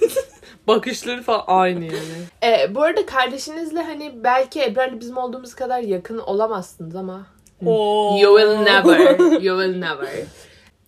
[0.67, 1.97] Bakışları falan aynı yani.
[2.43, 7.27] E, bu arada kardeşinizle hani belki Ebrar'la bizim olduğumuz kadar yakın olamazsınız ama
[7.67, 8.19] Oo.
[8.21, 10.09] you will never, you will never.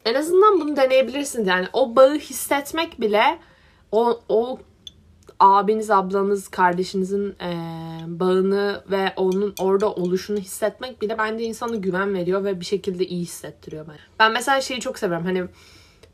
[0.05, 1.47] En azından bunu deneyebilirsiniz.
[1.47, 3.39] Yani o bağı hissetmek bile
[3.93, 4.59] o, o
[5.41, 7.51] abiniz, ablanız, kardeşinizin e,
[8.07, 13.23] bağını ve onun orada oluşunu hissetmek bile bence insana güven veriyor ve bir şekilde iyi
[13.23, 13.97] hissettiriyor ben.
[14.19, 15.27] Ben mesela şeyi çok seviyorum.
[15.27, 15.45] Hani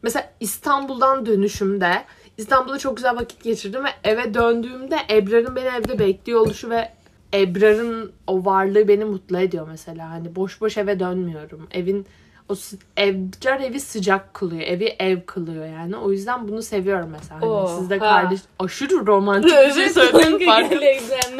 [0.02, 2.04] mesela İstanbul'dan dönüşümde
[2.38, 6.88] İstanbul'da çok güzel vakit geçirdim ve eve döndüğümde Ebrar'ın beni evde bekliyor oluşu ve
[7.34, 10.10] Ebrar'ın o varlığı beni mutlu ediyor mesela.
[10.10, 11.68] Hani boş boş eve dönmüyorum.
[11.70, 12.06] Evin
[12.48, 12.54] o
[12.98, 14.62] Ebrar evi sıcak kılıyor.
[14.62, 15.96] Evi ev kılıyor yani.
[15.96, 17.40] O yüzden bunu seviyorum mesela.
[17.40, 18.04] Hani Oo, siz de ha.
[18.22, 20.48] kardeş aşırı romantik bir şey söyledim.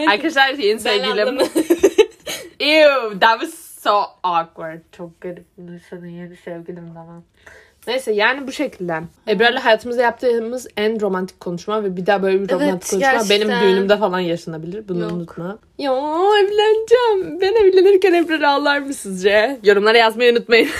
[0.08, 1.38] Arkadaşlar yeni sevgilim.
[2.60, 4.80] Ew, that was so awkward.
[4.92, 5.46] Çok garip.
[5.90, 7.24] Sana yeni sevgilim tamam.
[7.86, 9.00] Neyse yani bu şekilde.
[9.28, 13.48] Ebrar'la hayatımızda yaptığımız en romantik konuşma ve bir daha böyle bir Evet, romantik konuşma gerçekten.
[13.48, 14.88] benim düğünümde falan yaşanabilir.
[14.88, 15.12] Bunu Yok.
[15.12, 15.58] unutma.
[15.78, 15.92] Ya
[16.42, 17.40] evleneceğim.
[17.40, 19.60] Ben evlenirken Ebrar ağlar mı sizce?
[19.64, 20.68] Yorumlara yazmayı unutmayın.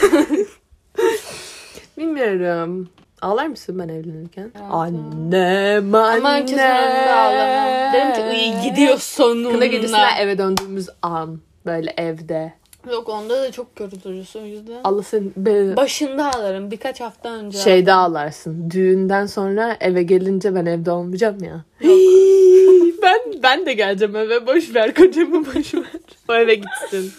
[1.99, 2.89] Bilmiyorum.
[3.23, 4.53] Ağlar mısın ben evlenirken?
[4.71, 6.19] Annem anne.
[6.19, 7.93] Ama ağlamam.
[7.93, 9.53] Derim ki iyi gidiyor sonunda.
[9.53, 11.41] Kına gecesine eve döndüğümüz an.
[11.67, 12.53] Böyle evde.
[12.93, 14.81] Yok onda da çok görülürüz o yüzden.
[14.85, 17.59] Allah seni be- Başında ağlarım birkaç hafta önce.
[17.59, 18.71] şeyde ağlarsın.
[18.71, 21.65] Düğünden sonra eve gelince ben evde olmayacağım ya.
[23.03, 24.47] ben ben de geleceğim eve.
[24.47, 25.83] Boş ver kocamı boş ver.
[26.29, 27.13] O eve gitsin.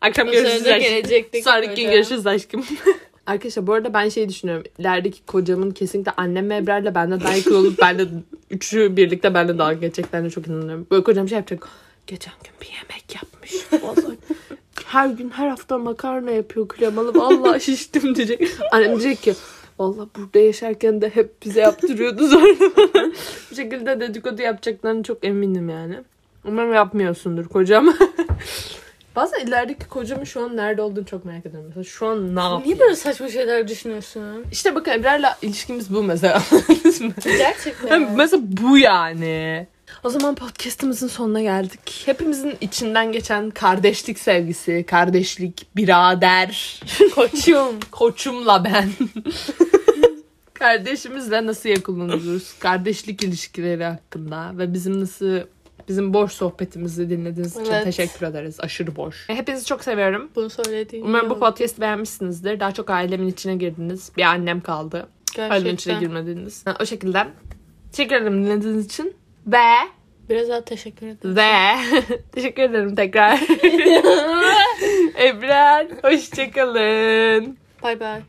[0.00, 0.88] Akşam görüşürüz sırada aşkım.
[0.94, 1.96] gelecektik Sonraki gün böyle.
[1.96, 2.64] görüşürüz aşkım.
[3.26, 4.64] Arkadaşlar bu arada ben şey düşünüyorum.
[4.78, 8.06] İlerideki kocamın kesinlikle annem ve Ebrar'la benden daha yakın olup benle
[8.50, 10.86] üçü birlikte benle dalga geçeceklerine çok inanıyorum.
[10.90, 11.68] Böyle kocam şey yapacak.
[12.06, 13.54] Geçen gün bir yemek yapmış.
[13.82, 14.16] Vallahi
[14.90, 17.14] her gün her hafta makarna yapıyor kremalı.
[17.14, 18.42] Vallahi şiştim diyecek.
[18.72, 19.34] Annem diyecek ki
[19.78, 22.46] Vallahi burada yaşarken de hep bize yaptırıyordu sonra.
[23.50, 25.98] Bu şekilde dedikodu yapacaklarını çok eminim yani.
[26.44, 27.96] Umarım yapmıyorsundur kocam.
[29.16, 31.68] Bazen ilerideki kocamın şu an nerede olduğunu çok merak ediyorum.
[31.68, 32.64] Mesela şu an ne yapıyor?
[32.64, 34.44] Niye böyle saçma şeyler düşünüyorsun?
[34.52, 36.42] İşte bakın Ebrar'la ilişkimiz bu mesela.
[37.24, 38.16] Gerçekten.
[38.16, 39.66] mesela bu yani.
[40.04, 42.02] O zaman podcastımızın sonuna geldik.
[42.06, 46.80] Hepimizin içinden geçen kardeşlik sevgisi, kardeşlik, birader,
[47.14, 47.80] Koçum.
[47.90, 48.88] koçumla ben.
[50.54, 52.52] Kardeşimizle nasıl yakınlanıyoruz?
[52.58, 55.40] Kardeşlik ilişkileri hakkında ve bizim nasıl
[55.88, 57.84] bizim boş sohbetimizi dinlediğiniz için Evet.
[57.84, 58.56] teşekkür ederiz.
[58.60, 59.24] Aşırı boş.
[59.28, 60.30] Hepinizi çok seviyorum.
[60.36, 61.40] Bunu söylediğin Umarım bu oldu.
[61.40, 62.60] podcast'i beğenmişsinizdir.
[62.60, 64.12] Daha çok ailemin içine girdiniz.
[64.16, 65.08] Bir annem kaldı.
[65.38, 66.66] Ailemin içine girmediniz.
[66.66, 67.26] Ha, O şekilde.
[67.92, 69.14] Teşekkür ederim dinlediğiniz için.
[69.46, 69.64] Ve
[70.30, 71.36] Biraz daha teşekkür ederim.
[71.36, 71.50] ve
[72.32, 73.38] teşekkür ederim tekrar.
[75.18, 77.56] Ebrar hoşçakalın.
[77.82, 78.20] Bay bay.